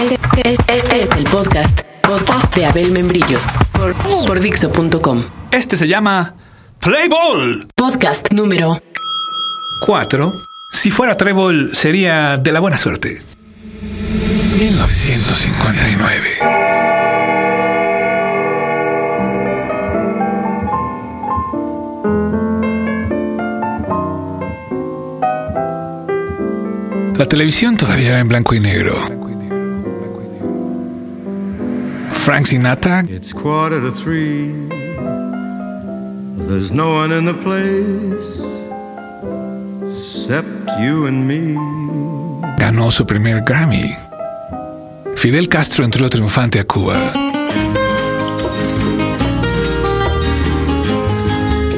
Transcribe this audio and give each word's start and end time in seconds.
Este, 0.00 0.16
este- 0.52 0.76
este 0.76 1.00
es 1.00 1.08
el 1.16 1.24
podcast, 1.24 1.80
podcast 2.02 2.54
de 2.54 2.66
Abel 2.66 2.92
Membrillo 2.92 3.38
por, 3.72 3.94
por 4.26 4.38
Dixo.com. 4.40 5.22
Este 5.50 5.76
se 5.76 5.88
llama 5.88 6.34
Play 6.80 7.08
Ball. 7.08 7.66
Podcast 7.74 8.30
número 8.32 8.80
4. 9.86 10.32
Si 10.70 10.90
fuera 10.90 11.16
Trébol, 11.16 11.70
sería 11.74 12.36
de 12.36 12.52
la 12.52 12.60
buena 12.60 12.76
suerte. 12.76 13.22
1959. 14.58 16.38
La 27.16 27.24
televisión 27.24 27.76
todavía 27.76 28.10
era 28.10 28.20
en 28.20 28.28
blanco 28.28 28.54
y 28.54 28.60
negro. 28.60 28.94
Frank 32.28 32.46
Sinatra 32.46 33.08
It's 33.08 33.32
quarter 33.32 33.80
to 33.80 33.90
three. 33.90 34.52
There's 36.46 36.70
no 36.70 36.92
one 36.92 37.10
in 37.10 37.24
the 37.24 37.32
place 37.32 38.42
except 39.96 40.46
you 40.78 41.06
and 41.06 41.26
me. 41.26 41.56
ganó 42.58 42.90
su 42.90 43.06
primer 43.06 43.42
Grammy. 43.44 43.96
Fidel 45.16 45.48
Castro 45.48 45.86
entró 45.86 46.10
triunfante 46.10 46.60
a 46.60 46.64
Cuba. 46.64 46.96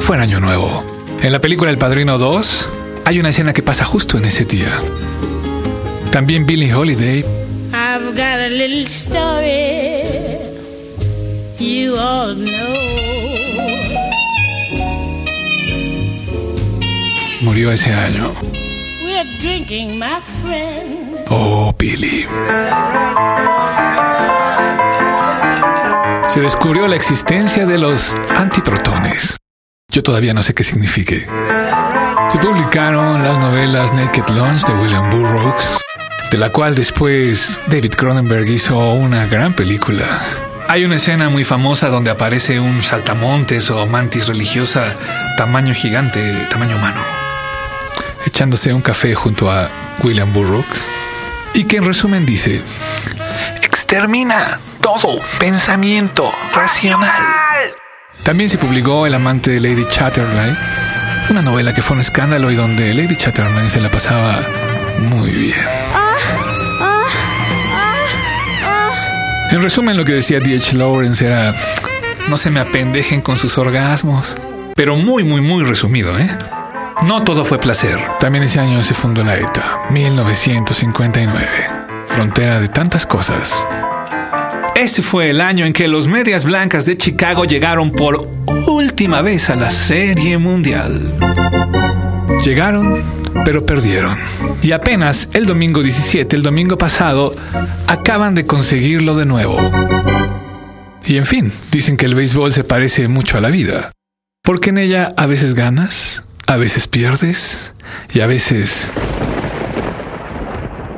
Fue 0.00 0.16
en 0.16 0.22
Año 0.22 0.40
Nuevo. 0.40 0.82
En 1.22 1.30
la 1.30 1.38
película 1.38 1.70
El 1.70 1.78
Padrino 1.78 2.18
2 2.18 2.68
hay 3.04 3.20
una 3.20 3.28
escena 3.28 3.52
que 3.52 3.62
pasa 3.62 3.84
justo 3.84 4.18
en 4.18 4.24
ese 4.24 4.44
día. 4.44 4.76
También 6.10 6.46
Billie 6.46 6.74
Holiday 6.74 7.24
I've 7.72 8.16
got 8.16 8.40
a 8.40 8.48
little 8.50 8.86
story 8.86 9.91
you 11.62 11.96
all 11.96 12.34
know. 12.34 12.92
murió 17.42 17.72
ese 17.72 17.92
año. 17.92 18.32
We're 19.04 19.24
drinking, 19.40 19.98
my 19.98 20.20
friend. 20.42 21.18
Oh, 21.28 21.74
Billy. 21.78 22.26
Se 26.28 26.40
descubrió 26.40 26.88
la 26.88 26.96
existencia 26.96 27.66
de 27.66 27.78
los 27.78 28.16
antiprotones. 28.34 29.36
Yo 29.90 30.02
todavía 30.02 30.32
no 30.32 30.42
sé 30.42 30.54
qué 30.54 30.64
signifique. 30.64 31.26
Se 32.30 32.38
publicaron 32.38 33.22
las 33.22 33.38
novelas 33.38 33.92
Naked 33.92 34.28
Lunch 34.30 34.64
de 34.64 34.72
William 34.72 35.10
Burroughs, 35.10 35.78
de 36.30 36.38
la 36.38 36.50
cual 36.50 36.74
después 36.74 37.60
David 37.66 37.92
Cronenberg 37.96 38.48
hizo 38.50 38.78
una 38.94 39.26
gran 39.26 39.54
película. 39.54 40.06
Hay 40.72 40.86
una 40.86 40.96
escena 40.96 41.28
muy 41.28 41.44
famosa 41.44 41.90
donde 41.90 42.10
aparece 42.10 42.58
un 42.58 42.82
saltamontes 42.82 43.70
o 43.70 43.86
mantis 43.86 44.28
religiosa 44.28 44.96
tamaño 45.36 45.74
gigante, 45.74 46.46
tamaño 46.48 46.76
humano. 46.76 47.02
echándose 48.24 48.72
un 48.72 48.80
café 48.80 49.14
junto 49.14 49.50
a 49.50 49.68
William 50.02 50.32
Burroughs, 50.32 50.86
y 51.52 51.64
que 51.64 51.76
en 51.76 51.84
resumen 51.84 52.24
dice, 52.24 52.62
Extermina 53.60 54.60
todo 54.80 55.20
pensamiento 55.38 56.32
racional. 56.54 57.22
También 58.22 58.48
se 58.48 58.56
publicó 58.56 59.06
El 59.06 59.12
amante 59.12 59.50
de 59.50 59.60
Lady 59.60 59.84
Chatterley, 59.84 60.56
una 61.28 61.42
novela 61.42 61.74
que 61.74 61.82
fue 61.82 61.96
un 61.96 62.00
escándalo 62.00 62.50
y 62.50 62.54
donde 62.54 62.94
Lady 62.94 63.16
Chatterley 63.16 63.68
se 63.68 63.82
la 63.82 63.90
pasaba 63.90 64.40
muy 65.00 65.32
bien. 65.32 66.01
En 69.52 69.62
resumen, 69.62 69.98
lo 69.98 70.04
que 70.06 70.14
decía 70.14 70.40
D.H. 70.40 70.78
Lawrence 70.78 71.26
era, 71.26 71.54
No 72.30 72.38
se 72.38 72.48
me 72.48 72.58
apendejen 72.58 73.20
con 73.20 73.36
sus 73.36 73.58
orgasmos. 73.58 74.38
Pero 74.74 74.96
muy, 74.96 75.24
muy, 75.24 75.42
muy 75.42 75.62
resumido, 75.62 76.18
¿eh? 76.18 76.26
No 77.06 77.22
todo 77.22 77.44
fue 77.44 77.58
placer. 77.60 77.98
también 78.18 78.44
ese 78.44 78.60
año 78.60 78.82
se 78.82 78.94
fundó 78.94 79.22
la 79.22 79.36
ETA, 79.36 79.90
1959, 79.90 81.46
frontera 82.08 82.60
de 82.60 82.68
tantas 82.68 83.04
cosas. 83.04 83.62
Ese 84.74 85.02
fue 85.02 85.28
el 85.28 85.42
año 85.42 85.66
en 85.66 85.74
que 85.74 85.86
los 85.86 86.08
Medias 86.08 86.44
Blancas 86.44 86.86
de 86.86 86.96
Chicago 86.96 87.44
llegaron 87.44 87.90
por 87.90 88.26
última 88.66 89.20
vez 89.20 89.50
a 89.50 89.56
la 89.56 89.70
Serie 89.70 90.38
Mundial. 90.38 90.98
Llegaron, 92.42 93.02
pero 93.44 93.64
perdieron. 93.64 94.16
Y 94.62 94.72
apenas 94.72 95.28
el 95.32 95.46
domingo 95.46 95.82
17, 95.82 96.36
el 96.36 96.42
domingo 96.42 96.78
pasado, 96.78 97.34
acaban 97.86 98.34
de 98.34 98.46
conseguirlo 98.46 99.16
de 99.16 99.26
nuevo. 99.26 99.58
Y 101.04 101.16
en 101.16 101.26
fin, 101.26 101.52
dicen 101.70 101.96
que 101.96 102.06
el 102.06 102.14
béisbol 102.14 102.52
se 102.52 102.64
parece 102.64 103.08
mucho 103.08 103.38
a 103.38 103.40
la 103.40 103.48
vida. 103.48 103.92
Porque 104.42 104.70
en 104.70 104.78
ella 104.78 105.12
a 105.16 105.26
veces 105.26 105.54
ganas, 105.54 106.24
a 106.46 106.56
veces 106.56 106.88
pierdes 106.88 107.72
y 108.12 108.20
a 108.20 108.26
veces 108.26 108.90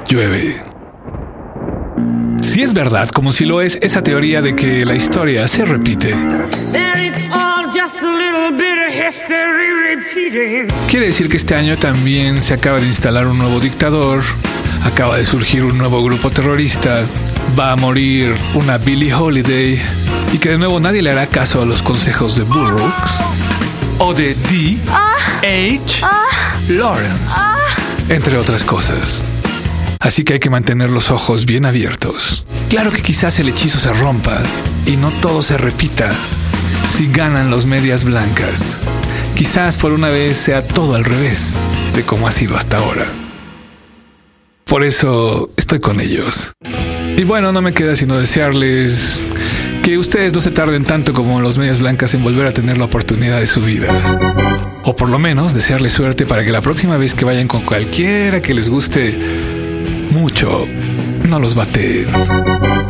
llueve. 0.08 0.56
Si 2.42 2.62
es 2.62 2.74
verdad, 2.74 3.08
como 3.08 3.32
si 3.32 3.44
lo 3.44 3.60
es, 3.60 3.78
esa 3.82 4.02
teoría 4.02 4.42
de 4.42 4.54
que 4.54 4.84
la 4.84 4.94
historia 4.94 5.48
se 5.48 5.64
repite, 5.64 6.14
Then 7.74 7.86
it's 7.86 7.94
all 7.94 8.00
just 8.00 8.02
a 8.02 8.10
little 8.10 8.56
bit 8.56 8.78
of 8.86 8.92
history 8.92 9.96
repeating. 9.96 10.68
Quiere 10.88 11.06
decir 11.06 11.28
que 11.28 11.36
este 11.36 11.54
año 11.54 11.76
también 11.76 12.40
se 12.40 12.54
acaba 12.54 12.80
de 12.80 12.86
instalar 12.86 13.26
un 13.26 13.38
nuevo 13.38 13.60
dictador, 13.60 14.22
acaba 14.84 15.16
de 15.16 15.24
surgir 15.24 15.64
un 15.64 15.78
nuevo 15.78 16.02
grupo 16.02 16.30
terrorista, 16.30 17.04
va 17.58 17.72
a 17.72 17.76
morir 17.76 18.34
una 18.54 18.78
Billie 18.78 19.12
Holiday 19.12 19.80
y 20.32 20.38
que 20.38 20.50
de 20.50 20.58
nuevo 20.58 20.80
nadie 20.80 21.02
le 21.02 21.10
hará 21.10 21.26
caso 21.26 21.62
a 21.62 21.66
los 21.66 21.82
consejos 21.82 22.36
de 22.36 22.44
Burroughs 22.44 23.18
o 23.98 24.14
de 24.14 24.34
D. 24.34 24.78
H. 25.42 26.06
Lawrence, 26.68 27.34
entre 28.08 28.38
otras 28.38 28.64
cosas. 28.64 29.22
Así 30.04 30.22
que 30.22 30.34
hay 30.34 30.38
que 30.38 30.50
mantener 30.50 30.90
los 30.90 31.10
ojos 31.10 31.46
bien 31.46 31.64
abiertos. 31.64 32.44
Claro 32.68 32.90
que 32.90 33.00
quizás 33.00 33.38
el 33.38 33.48
hechizo 33.48 33.78
se 33.78 33.90
rompa 33.94 34.42
y 34.84 34.98
no 34.98 35.10
todo 35.10 35.42
se 35.42 35.56
repita 35.56 36.10
si 36.86 37.06
ganan 37.10 37.50
los 37.50 37.64
medias 37.64 38.04
blancas. 38.04 38.76
Quizás 39.34 39.78
por 39.78 39.92
una 39.92 40.10
vez 40.10 40.36
sea 40.36 40.62
todo 40.62 40.94
al 40.94 41.06
revés 41.06 41.54
de 41.96 42.02
como 42.02 42.28
ha 42.28 42.32
sido 42.32 42.54
hasta 42.54 42.76
ahora. 42.76 43.06
Por 44.66 44.84
eso 44.84 45.50
estoy 45.56 45.80
con 45.80 45.98
ellos. 46.00 46.52
Y 47.16 47.24
bueno, 47.24 47.50
no 47.52 47.62
me 47.62 47.72
queda 47.72 47.96
sino 47.96 48.18
desearles 48.18 49.18
que 49.82 49.96
ustedes 49.96 50.34
no 50.34 50.40
se 50.40 50.50
tarden 50.50 50.84
tanto 50.84 51.14
como 51.14 51.40
los 51.40 51.56
medias 51.56 51.78
blancas 51.78 52.12
en 52.12 52.22
volver 52.22 52.46
a 52.46 52.52
tener 52.52 52.76
la 52.76 52.84
oportunidad 52.84 53.40
de 53.40 53.46
su 53.46 53.62
vida. 53.62 53.88
O 54.84 54.94
por 54.94 55.08
lo 55.08 55.18
menos 55.18 55.54
desearles 55.54 55.92
suerte 55.92 56.26
para 56.26 56.44
que 56.44 56.52
la 56.52 56.60
próxima 56.60 56.98
vez 56.98 57.14
que 57.14 57.24
vayan 57.24 57.48
con 57.48 57.62
cualquiera 57.62 58.42
que 58.42 58.52
les 58.52 58.68
guste 58.68 59.53
mucho, 60.14 60.66
no 61.28 61.38
los 61.38 61.54
baten. 61.54 62.06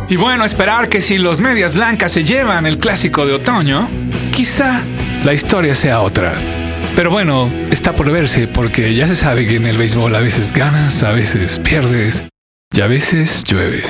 Y 0.07 0.15
bueno, 0.15 0.45
esperar 0.45 0.87
que 0.87 1.01
si 1.01 1.17
los 1.17 1.41
Medias 1.41 1.73
Blancas 1.73 2.13
se 2.13 2.23
llevan 2.23 2.65
el 2.65 2.77
clásico 2.77 3.25
de 3.25 3.33
otoño, 3.33 3.89
Quizá 4.35 4.83
la 5.23 5.33
historia 5.33 5.73
sea 5.75 6.01
otra. 6.01 6.33
Pero 6.93 7.09
bueno, 7.09 7.49
está 7.71 7.93
por 7.93 8.11
verse 8.11 8.49
porque 8.49 8.93
ya 8.93 9.07
se 9.07 9.15
sabe 9.15 9.47
que 9.47 9.55
en 9.55 9.65
el 9.65 9.77
béisbol 9.77 10.13
a 10.13 10.19
veces 10.19 10.51
ganas, 10.51 11.03
a 11.03 11.13
veces 11.13 11.57
pierdes 11.59 12.25
y 12.73 12.81
a 12.81 12.87
veces 12.87 13.45
llueve. 13.45 13.81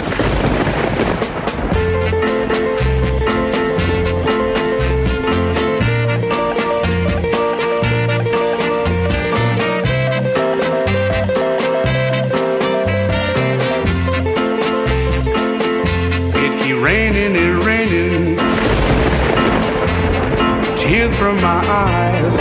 From 21.14 21.36
my 21.42 21.62
eyes. 21.68 22.36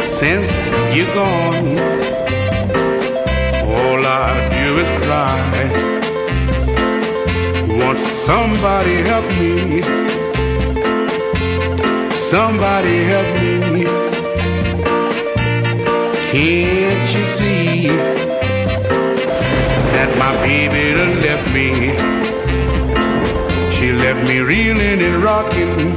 Since 0.00 0.50
you're 0.94 1.12
gone, 1.14 1.78
all 3.76 4.02
I 4.04 4.32
do 4.58 4.66
is 4.82 4.90
cry. 5.04 5.48
Won't 7.78 8.00
somebody 8.00 8.96
help 9.10 9.26
me? 9.40 9.82
Somebody 12.10 12.96
help 13.12 13.30
me. 13.42 13.84
Can't 16.30 17.08
you 17.14 17.24
see? 17.36 18.28
that 19.98 20.16
my 20.16 20.32
baby 20.46 20.94
done 20.96 21.20
left 21.20 21.46
me. 21.52 22.37
She 23.78 23.92
left 23.92 24.28
me 24.28 24.40
reeling 24.40 25.00
and 25.00 25.22
rocking, 25.22 25.94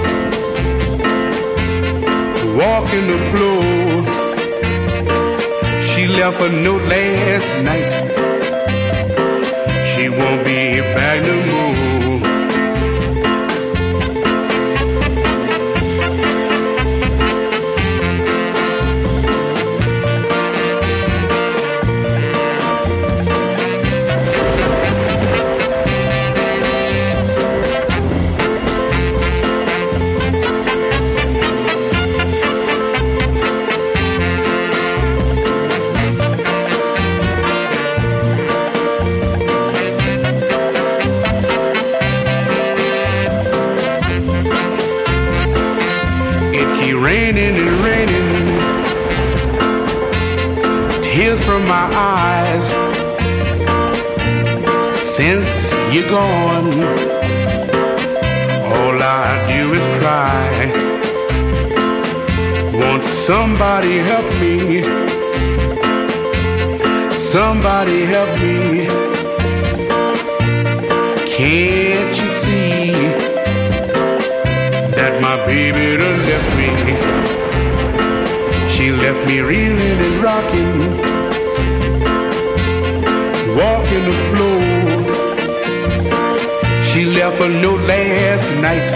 walking 2.55 3.07
the 3.07 3.19
floor. 3.31 3.63
She 5.89 6.07
left 6.07 6.39
a 6.41 6.49
note 6.61 6.83
last 6.83 7.49
night 7.63 8.11
raining 47.11 47.55
and 47.63 47.71
raining. 47.85 48.29
Tears 51.03 51.41
from 51.47 51.61
my 51.75 51.87
eyes. 52.15 52.65
Since 55.15 55.49
you're 55.93 56.09
gone, 56.09 56.71
all 58.73 58.97
I 59.23 59.29
do 59.51 59.61
is 59.77 59.85
cry. 59.99 60.51
Won't 62.79 63.03
somebody 63.03 63.95
help 64.11 64.27
me? 64.43 64.55
Somebody 67.33 67.99
help 68.13 68.31
me. 68.43 68.87
Can't 71.35 71.70
me 79.31 79.39
reeling 79.39 79.99
and 80.07 80.21
rocking, 80.21 80.71
walking 83.55 84.03
the 84.09 84.15
floor. 84.29 84.61
She 86.83 87.05
left 87.05 87.39
a 87.39 87.47
note 87.63 87.81
last 87.87 88.51
night. 88.67 88.89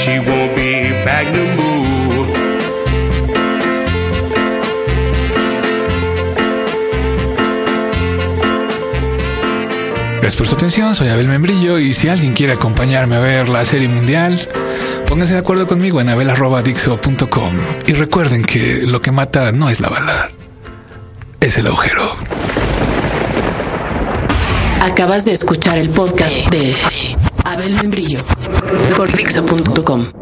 She 0.00 0.20
won't 0.20 0.56
be 0.56 0.90
back 1.04 1.26
no 1.36 1.44
more. 1.58 1.80
Gracias 10.20 10.36
por 10.36 10.46
su 10.46 10.54
atención, 10.54 10.94
soy 10.94 11.08
Abel 11.08 11.28
Membrillo 11.28 11.78
y 11.78 11.92
si 11.92 12.08
alguien 12.08 12.32
quiere 12.32 12.54
acompañarme 12.54 13.16
a 13.16 13.20
ver 13.20 13.48
la 13.50 13.64
serie 13.66 13.88
mundial, 13.88 14.48
pónganse 15.10 15.34
de 15.34 15.40
acuerdo 15.40 15.66
conmigo 15.66 16.00
en 16.00 16.08
abel.dixo.com 16.08 17.52
y 17.88 17.92
recuerden 17.94 18.42
que 18.42 18.82
lo 18.86 19.00
que 19.00 19.10
mata 19.10 19.50
no 19.50 19.68
es 19.68 19.80
la 19.80 19.88
bala, 19.88 20.30
es 21.40 21.58
el 21.58 21.66
agujero. 21.66 22.14
Acabas 24.80 25.24
de 25.24 25.32
escuchar 25.32 25.78
el 25.78 25.90
podcast 25.90 26.34
de 26.50 26.76
Abel 27.44 27.74
Membrillo 27.74 28.20
por 28.96 29.12
Dixo.com. 29.12 30.19